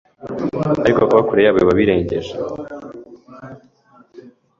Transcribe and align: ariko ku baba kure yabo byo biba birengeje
ariko 0.85 0.99
ku 1.03 1.07
baba 1.11 1.27
kure 1.27 1.41
yabo 1.43 1.57
byo 1.57 1.63
biba 1.65 1.73
birengeje 1.79 2.33